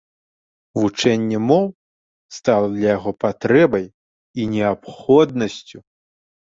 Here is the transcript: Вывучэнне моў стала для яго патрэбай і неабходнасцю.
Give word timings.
Вывучэнне 0.79 1.39
моў 1.49 1.65
стала 2.39 2.67
для 2.75 2.89
яго 2.97 3.11
патрэбай 3.25 3.85
і 4.43 4.51
неабходнасцю. 4.57 5.77